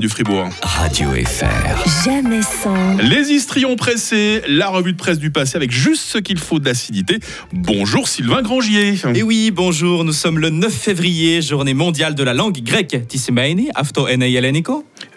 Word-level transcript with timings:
du 0.00 0.08
Fribourg. 0.08 0.48
Radio 0.62 1.10
FR. 1.10 2.04
Jamais 2.04 2.42
sans. 2.42 2.96
Les 2.96 3.32
histrions 3.32 3.76
pressés, 3.76 4.42
la 4.48 4.68
revue 4.68 4.92
de 4.92 4.96
presse 4.96 5.18
du 5.18 5.30
passé 5.30 5.56
avec 5.56 5.70
juste 5.70 6.02
ce 6.02 6.18
qu'il 6.18 6.38
faut 6.38 6.58
d'acidité. 6.58 7.18
Bonjour 7.52 8.08
Sylvain 8.08 8.42
Grangier. 8.42 8.94
Et 9.14 9.22
oui, 9.22 9.50
bonjour, 9.50 10.04
nous 10.04 10.12
sommes 10.12 10.38
le 10.38 10.50
9 10.50 10.72
février, 10.72 11.42
journée 11.42 11.74
mondiale 11.74 12.14
de 12.14 12.24
la 12.24 12.34
langue 12.34 12.60
grecque. 12.62 13.06
Tisemaini, 13.08 13.68
afto 13.74 14.08
ene 14.08 14.24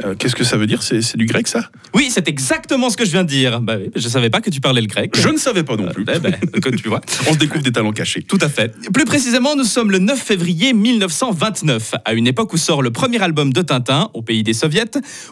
Euh, 0.04 0.15
Qu'est-ce 0.18 0.36
que 0.36 0.44
ça 0.44 0.57
veut 0.57 0.68
dire? 0.68 0.84
C'est 0.84 1.18
du 1.18 1.25
grec 1.25 1.48
ça? 1.48 1.70
Oui, 1.93 2.09
c'est 2.11 2.27
exactement 2.27 2.89
ce 2.89 2.98
que 2.98 3.05
je 3.05 3.11
viens 3.11 3.23
de 3.23 3.30
dire. 3.30 3.61
Bah 3.61 3.75
oui, 3.80 3.89
je 3.95 4.07
savais 4.07 4.30
pas 4.30 4.41
que 4.41 4.50
tu 4.50 4.62
parlais 4.62 4.81
le 4.81 4.88
grec. 4.88 5.16
Je 5.18 5.30
ne 5.30 5.38
savais 5.38 5.63
pas 5.63 5.75
non 5.75 5.88
plus. 5.89 6.05
Eh 6.13 6.20
ben, 6.20 6.36
tu 6.77 6.88
vois. 6.88 7.02
On 7.27 7.34
se 7.34 7.38
découvre 7.38 7.63
des 7.63 7.71
talents 7.71 7.91
cachés. 7.91 8.21
Tout 8.21 8.38
à 8.41 8.49
fait. 8.49 8.73
Plus 8.94 9.05
précisément, 9.05 9.55
nous 9.55 9.63
sommes 9.63 9.91
le 9.91 9.99
9 9.99 10.20
février 10.20 10.73
1929, 10.73 11.95
à 12.05 12.13
une 12.13 12.27
époque 12.27 12.54
où 12.54 12.57
sort 12.57 12.81
le 12.81 12.91
premier 12.91 13.21
album 13.21 13.52
de 13.52 13.62
Tintin, 13.62 14.09
au 14.13 14.21
pays 14.21 14.44
des 14.44 14.54
soviets, 14.54 14.86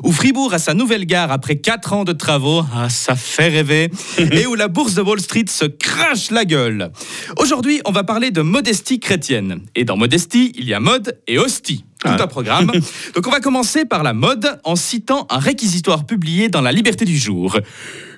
où 0.04 0.12
Fribourg 0.12 0.54
a 0.54 0.59
sa 0.59 0.73
nouvelle 0.73 1.05
gare 1.05 1.32
après 1.32 1.57
4 1.57 1.93
ans 1.93 2.04
de 2.04 2.13
travaux, 2.13 2.63
ah, 2.73 2.90
ça 2.90 3.16
fait 3.16 3.49
rêver, 3.49 3.91
et 4.18 4.45
où 4.48 4.55
la 4.55 4.68
bourse 4.68 4.95
de 4.95 5.02
Wall 5.02 5.20
Street 5.20 5.45
se 5.48 5.66
crache 5.66 6.32
la 6.32 6.45
gueule. 6.45 6.91
Aujourd'hui, 7.38 7.82
on 7.85 7.91
va 7.91 8.04
parler 8.04 8.32
de 8.32 8.41
modestie 8.41 8.99
chrétienne. 8.99 9.62
Et 9.76 9.85
dans 9.85 9.98
modestie, 9.98 10.54
il 10.57 10.66
y 10.66 10.73
a 10.73 10.79
mode 10.79 11.20
et 11.27 11.38
hostie. 11.38 11.85
Tout 12.05 12.23
un 12.23 12.27
programme. 12.27 12.72
Donc 13.16 13.27
on 13.27 13.32
va 13.32 13.40
commencer 13.40 13.86
par 13.86 14.04
la 14.04 14.13
mode 14.13 14.59
en 14.63 14.76
citant 14.76 15.27
un 15.30 15.40
réquisitoire 15.40 16.05
publié 16.05 16.50
dans 16.50 16.62
La 16.62 16.72
Liberté 16.72 17.05
du 17.05 17.18
Jour. 17.18 17.59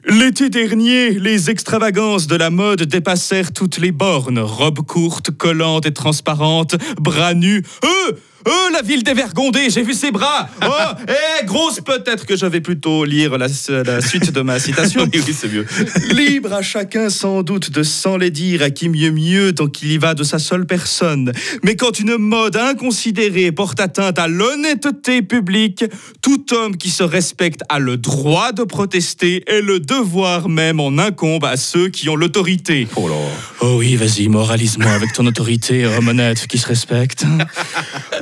L'été 0.06 0.50
dernier, 0.50 1.12
les 1.12 1.50
extravagances 1.50 2.28
de 2.28 2.36
la 2.36 2.50
mode 2.50 2.84
dépassèrent 2.84 3.52
toutes 3.52 3.78
les 3.78 3.92
bornes. 3.92 4.40
Robes 4.40 4.86
courtes, 4.86 5.32
collantes 5.32 5.86
et 5.86 5.94
transparentes, 5.94 6.76
bras 7.00 7.34
nus. 7.34 7.64
Euh 7.84 8.14
euh, 8.48 8.72
la 8.72 8.82
ville 8.82 9.04
dévergondée, 9.04 9.70
j'ai 9.70 9.84
vu 9.84 9.94
ses 9.94 10.12
bras. 10.12 10.50
Oh, 10.66 10.70
eh, 11.08 11.46
grosse, 11.46 11.82
peut-être 11.82 12.26
que 12.26 12.36
je 12.36 12.46
vais 12.46 12.62
plutôt 12.62 13.04
lire 13.04 13.38
la, 13.38 13.48
la 13.86 14.02
suite 14.02 14.32
de 14.32 14.42
ma 14.42 14.60
citation. 14.60 15.08
Oui, 15.14 15.22
oui, 15.26 15.34
c'est 15.34 15.52
mieux. 15.52 15.66
Libre 16.12 16.54
à 16.54 16.62
chacun 16.62 17.10
sans 17.10 17.44
doute 17.44 17.72
de 17.72 17.84
s'en 17.84 18.18
les 18.18 18.32
dire 18.32 18.62
à 18.62 18.70
qui 18.70 18.90
mieux 18.90 19.12
mieux 19.12 19.54
tant 19.54 19.68
qu'il 19.68 19.92
y 19.92 19.98
va 19.98 20.14
de 20.14 20.24
sa 20.24 20.40
seule 20.40 20.66
personne. 20.66 21.32
Mais 21.64 21.76
quand 21.76 22.00
une 22.00 22.18
mode 22.18 22.56
inconsidérée 22.56 23.52
porte 23.52 23.80
atteinte 23.80 24.20
à 24.20 24.28
l'honnêteté 24.28 25.22
publique, 25.22 25.86
tout 26.22 26.54
homme 26.54 26.78
qui 26.78 26.90
se 26.90 27.04
respecte 27.04 27.62
a 27.70 27.80
le 27.80 27.98
droit 27.98 28.52
de 28.52 28.64
protester 28.64 29.44
et 29.48 29.62
le 29.62 29.80
devoir 29.80 30.50
même 30.50 30.80
en 30.80 30.98
incombe 30.98 31.46
à 31.46 31.58
ceux 31.58 31.90
qui 31.90 32.10
ont 32.10 32.16
l'autorité. 32.16 32.88
Oh 32.96 33.08
là. 33.08 33.16
Oh 33.60 33.78
oui, 33.80 33.96
vas-y, 33.96 34.28
moralise-moi 34.28 34.92
avec 34.92 35.14
ton 35.14 35.26
autorité, 35.26 35.86
homme 35.86 36.10
honnête 36.10 36.46
qui 36.46 36.60
se 36.60 36.68
respecte. 36.68 37.26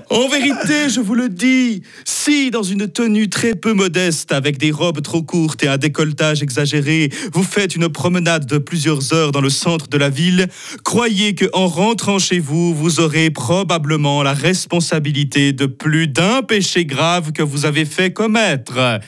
En 0.10 0.30
vérité, 0.30 0.90
je 0.90 1.02
vous 1.02 1.14
le 1.14 1.28
dis, 1.28 1.82
si 2.06 2.52
dans 2.52 2.64
une 2.64 2.88
tenue 2.88 3.30
très 3.30 3.54
peu 3.54 3.74
modeste, 3.74 4.32
avec 4.32 4.58
des 4.58 4.72
robes 4.72 5.02
trop 5.02 5.24
courtes 5.24 5.62
et 5.64 5.68
un 5.68 5.78
décolletage 5.78 6.42
exagéré, 6.42 7.10
vous 7.34 7.44
faites 7.44 7.76
une 7.76 7.90
promenade 7.90 8.46
de 8.46 8.58
plusieurs 8.58 9.14
heures 9.14 9.34
dans 9.34 9.42
le 9.42 9.50
centre 9.50 9.90
de 9.90 9.98
la 9.98 10.10
ville, 10.10 10.48
croyez 10.84 11.36
que 11.36 11.46
en 11.52 11.68
rentrant 11.68 12.18
chez 12.18 12.40
vous, 12.40 12.74
vous 12.74 13.02
aurez 13.02 13.30
probablement 13.30 14.24
la 14.24 14.34
responsabilité 14.34 15.52
de 15.52 15.66
plus 15.66 16.08
d'un 16.08 16.44
péché 16.44 16.86
grave 16.86 17.34
que 17.34 17.44
vous 17.44 17.66
avez 17.66 17.84
fait 17.84 18.14
commettre. 18.14 19.02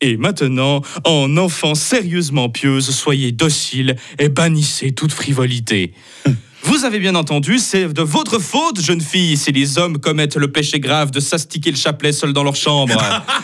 Et 0.00 0.16
maintenant, 0.16 0.82
en 1.04 1.36
enfant 1.36 1.74
sérieusement 1.74 2.48
pieuse, 2.48 2.90
soyez 2.90 3.32
docile 3.32 3.96
et 4.18 4.28
bannissez 4.28 4.92
toute 4.92 5.12
frivolité. 5.12 5.92
Vous 6.62 6.84
avez 6.84 6.98
bien 6.98 7.14
entendu, 7.14 7.58
c'est 7.58 7.88
de 7.88 8.02
votre 8.02 8.38
faute, 8.38 8.82
jeune 8.82 9.00
fille, 9.00 9.38
si 9.38 9.50
les 9.50 9.78
hommes 9.78 9.98
commettent 9.98 10.36
le 10.36 10.52
péché 10.52 10.78
grave 10.78 11.10
de 11.10 11.18
s'astiquer 11.18 11.70
le 11.70 11.76
chapelet 11.76 12.12
seul 12.12 12.34
dans 12.34 12.44
leur 12.44 12.54
chambre. 12.54 13.02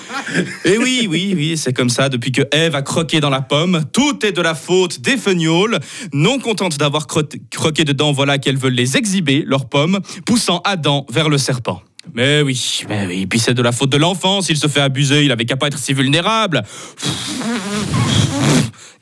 Et 0.67 0.77
oui, 0.77 1.07
oui, 1.11 1.33
oui, 1.35 1.57
c'est 1.57 1.73
comme 1.73 1.89
ça. 1.89 2.11
Depuis 2.11 2.31
que 2.31 2.43
Ève 2.53 2.75
a 2.75 2.83
croqué 2.83 3.21
dans 3.21 3.31
la 3.31 3.41
pomme, 3.41 3.85
tout 3.91 4.25
est 4.25 4.33
de 4.33 4.43
la 4.43 4.55
faute 4.55 5.01
des 5.01 5.17
feignolles. 5.17 5.79
Non 6.13 6.39
contentes 6.39 6.77
d'avoir 6.77 7.07
cro- 7.07 7.23
croqué 7.51 7.85
dedans, 7.85 8.13
voilà 8.13 8.37
qu'elles 8.37 8.59
veulent 8.59 8.75
les 8.75 8.99
exhiber, 8.99 9.45
leurs 9.47 9.67
pommes, 9.69 10.01
poussant 10.27 10.61
Adam 10.65 11.07
vers 11.11 11.31
le 11.31 11.39
serpent. 11.39 11.83
Mais 12.15 12.43
oui, 12.43 12.83
mais 12.89 13.07
oui, 13.07 13.27
puis 13.27 13.39
c'est 13.39 13.55
de 13.55 13.63
la 13.63 13.73
faute 13.73 13.91
de 13.91 13.97
l'enfant. 13.97 14.41
S'il 14.41 14.57
se 14.57 14.69
fait 14.69 14.81
abuser, 14.81 15.25
il 15.25 15.33
avait 15.33 15.45
qu'à 15.45 15.57
pas 15.57 15.67
être 15.67 15.79
si 15.79 15.93
vulnérable. 15.93 16.63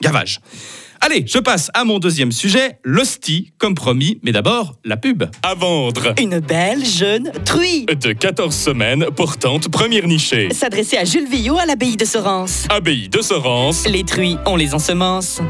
Gavage. 0.00 0.40
Allez, 1.00 1.24
je 1.26 1.38
passe 1.38 1.70
à 1.74 1.84
mon 1.84 1.98
deuxième 1.98 2.32
sujet, 2.32 2.78
l'hostie, 2.82 3.52
comme 3.58 3.74
promis, 3.74 4.20
mais 4.22 4.32
d'abord 4.32 4.76
la 4.84 4.96
pub. 4.96 5.24
À 5.42 5.54
vendre. 5.54 6.14
Une 6.18 6.38
belle 6.40 6.84
jeune 6.84 7.30
truie. 7.44 7.84
De 7.84 8.12
14 8.12 8.54
semaines, 8.54 9.06
portante 9.14 9.68
première 9.68 10.06
nichée. 10.06 10.48
S'adresser 10.52 10.96
à 10.96 11.04
Jules 11.04 11.28
Villot 11.28 11.58
à 11.58 11.66
l'abbaye 11.66 11.98
de 11.98 12.06
Sorens. 12.06 12.66
Abbaye 12.70 13.10
de 13.10 13.20
Sorens. 13.20 13.86
Les 13.86 14.04
truies, 14.04 14.38
on 14.46 14.56
les 14.56 14.72
ensemence. 14.72 15.42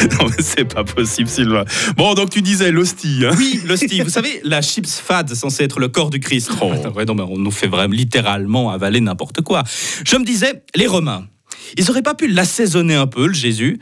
Non, 0.18 0.26
mais 0.26 0.42
c'est 0.42 0.64
pas 0.64 0.84
possible, 0.84 1.28
Sylvain. 1.28 1.64
Bon, 1.96 2.14
donc 2.14 2.30
tu 2.30 2.42
disais 2.42 2.70
l'hostie. 2.70 3.24
Hein 3.24 3.34
Oui, 3.36 3.60
l'hostie. 3.66 4.00
Vous 4.00 4.10
savez, 4.10 4.40
la 4.44 4.62
chips 4.62 5.00
fade, 5.00 5.32
censée 5.34 5.64
être 5.64 5.78
le 5.78 5.88
corps 5.88 6.10
du 6.10 6.20
Christ. 6.20 6.50
Oh. 6.60 6.70
Attends, 6.72 6.92
ouais, 6.92 7.04
non, 7.04 7.14
mais 7.14 7.22
on 7.22 7.38
nous 7.38 7.50
fait 7.50 7.66
vraiment 7.66 7.94
littéralement 7.94 8.70
avaler 8.70 9.00
n'importe 9.00 9.42
quoi. 9.42 9.62
Je 10.04 10.16
me 10.16 10.24
disais, 10.24 10.62
les 10.74 10.86
Romains. 10.86 11.26
Ils 11.76 11.90
auraient 11.90 12.02
pas 12.02 12.14
pu 12.14 12.28
l'assaisonner 12.28 12.94
un 12.94 13.06
peu, 13.06 13.26
le 13.26 13.34
Jésus. 13.34 13.78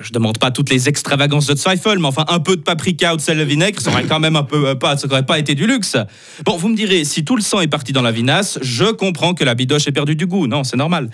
Je 0.00 0.12
demande 0.12 0.38
pas 0.38 0.50
toutes 0.50 0.70
les 0.70 0.88
extravagances 0.88 1.46
de 1.46 1.56
Zweifel, 1.56 1.98
mais 1.98 2.08
enfin 2.08 2.24
un 2.28 2.40
peu 2.40 2.56
de 2.56 2.62
paprika 2.62 3.14
ou 3.14 3.16
de 3.16 3.20
sel 3.20 3.42
vinaigre, 3.44 3.80
ça 3.80 3.90
aurait 3.90 4.04
quand 4.04 4.20
même 4.20 4.36
un 4.36 4.42
peu 4.42 4.68
euh, 4.68 4.74
pas, 4.74 4.96
ça 4.96 5.06
aurait 5.06 5.26
pas 5.26 5.38
été 5.38 5.54
du 5.54 5.66
luxe. 5.66 5.96
Bon, 6.44 6.56
vous 6.56 6.68
me 6.68 6.76
direz, 6.76 7.04
si 7.04 7.24
tout 7.24 7.36
le 7.36 7.42
sang 7.42 7.60
est 7.60 7.68
parti 7.68 7.92
dans 7.92 8.02
la 8.02 8.12
vinasse, 8.12 8.58
je 8.62 8.84
comprends 8.84 9.34
que 9.34 9.44
la 9.44 9.54
bidoche 9.54 9.86
ait 9.86 9.92
perdu 9.92 10.16
du 10.16 10.26
goût. 10.26 10.46
Non, 10.46 10.64
c'est 10.64 10.76
normal. 10.76 11.10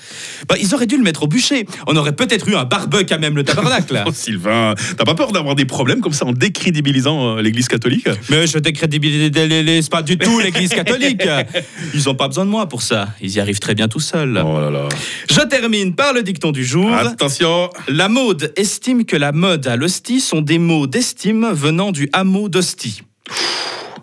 Bah, 0.49 0.57
ils 0.61 0.75
auraient 0.75 0.87
dû 0.87 0.97
le 0.97 1.03
mettre 1.03 1.23
au 1.25 1.27
bûcher. 1.27 1.67
On 1.87 1.97
aurait 1.97 2.15
peut-être 2.15 2.49
eu 2.49 2.57
un 2.57 2.65
barbecue 2.65 3.13
à 3.13 3.19
même 3.19 3.37
le 3.37 3.45
tabernacle. 3.45 4.03
Oh, 4.07 4.11
Sylvain, 4.13 4.75
t'as 4.97 5.05
pas 5.05 5.15
peur 5.15 5.33
d'avoir 5.33 5.55
des 5.55 5.65
problèmes 5.65 6.01
comme 6.01 6.13
ça 6.13 6.25
en 6.25 6.33
décrédibilisant 6.33 7.37
euh, 7.37 7.43
l'église 7.43 7.69
catholique? 7.69 8.09
Mais 8.31 8.47
je 8.47 8.59
décrédibilise 8.59 9.89
pas 9.89 10.03
du 10.03 10.17
tout 10.17 10.39
l'Église 10.39 10.71
catholique. 10.71 11.23
Ils 11.95 12.05
n'ont 12.05 12.15
pas 12.15 12.29
besoin 12.29 12.45
de 12.45 12.51
moi 12.51 12.69
pour 12.69 12.83
ça. 12.83 13.09
Ils 13.21 13.31
y 13.31 13.41
arrivent 13.41 13.59
très 13.59 13.75
bien 13.75 13.89
tout 13.89 14.01
seuls. 14.01 14.41
Oh 14.45 14.61
là 14.61 14.71
là. 14.71 14.89
Je 15.31 15.41
termine 15.41 15.95
par 15.95 16.13
le 16.13 16.18
dicton 16.23 16.53
du 16.53 16.65
jour. 16.65 16.93
Attention. 16.93 17.71
La 17.89 18.09
mode 18.09 18.53
estime 18.57 19.05
que 19.05 19.17
la 19.17 19.33
mode 19.33 19.67
à 19.67 19.77
l'hostie 19.77 20.21
sont 20.21 20.41
des 20.41 20.59
mots 20.59 20.87
d'estime 20.87 21.51
venant 21.53 21.93
du 21.93 22.09
hameau 22.13 22.49
d'hostie. 22.49 23.03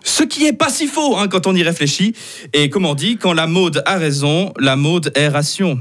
Ce 0.04 0.22
qui 0.22 0.46
est 0.46 0.52
pas 0.52 0.70
si 0.70 0.86
faux 0.86 1.16
hein, 1.16 1.28
quand 1.28 1.46
on 1.46 1.54
y 1.54 1.62
réfléchit. 1.62 2.14
Et 2.52 2.70
comme 2.70 2.86
on 2.86 2.94
dit, 2.94 3.16
quand 3.16 3.32
la 3.32 3.46
mode 3.46 3.82
a 3.86 3.96
raison, 3.96 4.52
la 4.58 4.76
mode 4.76 5.12
est 5.14 5.28
ration. 5.28 5.80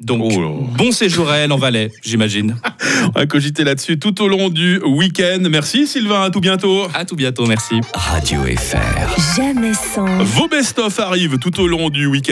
Donc, 0.00 0.32
Oh 0.36 0.66
bon 0.76 0.90
séjour 0.92 1.30
à 1.30 1.36
elle 1.36 1.52
en 1.52 1.56
Valais, 1.56 1.90
j'imagine. 2.02 2.56
On 3.14 3.18
va 3.18 3.26
cogiter 3.26 3.62
là-dessus 3.64 3.98
tout 3.98 4.22
au 4.22 4.28
long 4.28 4.48
du 4.48 4.80
week-end. 4.80 5.38
Merci 5.48 5.86
Sylvain, 5.86 6.22
à 6.22 6.30
tout 6.30 6.40
bientôt. 6.40 6.88
À 6.94 7.04
tout 7.04 7.14
bientôt, 7.14 7.46
merci. 7.46 7.76
Radio 7.94 8.40
FR. 8.42 9.36
Jamais 9.36 9.72
sans. 9.72 10.22
Vos 10.24 10.48
best-of 10.48 10.98
arrivent 10.98 11.38
tout 11.38 11.60
au 11.60 11.68
long 11.68 11.90
du 11.90 12.06
week-end. 12.06 12.22